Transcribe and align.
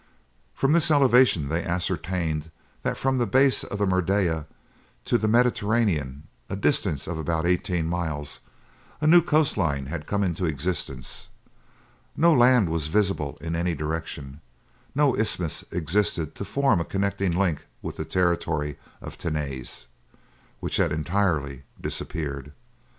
From 0.55 0.71
this 0.73 0.89
elevation 0.89 1.49
they 1.49 1.63
ascertained 1.63 2.49
that 2.81 2.97
from 2.97 3.19
the 3.19 3.27
base 3.27 3.63
of 3.63 3.77
the 3.77 3.85
Merdeyah 3.85 4.47
to 5.05 5.17
the 5.19 5.27
Mediterranean, 5.27 6.23
a 6.49 6.55
distance 6.55 7.05
of 7.05 7.19
about 7.19 7.45
eighteen 7.45 7.85
miles, 7.85 8.39
a 8.99 9.05
new 9.05 9.21
coast 9.21 9.57
line 9.57 9.85
had 9.85 10.07
come 10.07 10.23
into 10.23 10.45
existence; 10.47 11.29
no 12.17 12.33
land 12.33 12.69
was 12.69 12.87
visible 12.87 13.37
in 13.41 13.55
any 13.55 13.75
direction; 13.75 14.41
no 14.95 15.15
isthmus 15.15 15.63
existed 15.71 16.33
to 16.33 16.43
form 16.45 16.79
a 16.81 16.83
connecting 16.83 17.33
link 17.37 17.67
with 17.83 17.97
the 17.97 18.03
territory 18.03 18.79
of 19.03 19.19
Tenes, 19.19 19.85
which 20.61 20.77
had 20.77 20.91
entirely 20.91 21.61
disappeared. 21.79 22.53